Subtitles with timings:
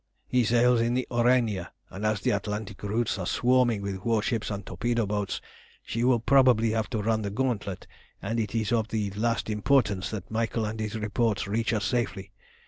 [0.27, 4.49] "He sails in the Aurania, and as the Atlantic routes are swarming with war ships
[4.49, 5.39] and torpedo boats,
[5.83, 7.85] she will probably have to run the gauntlet,
[8.19, 12.31] and it is of the last importance that Michael and his reports reach us safely.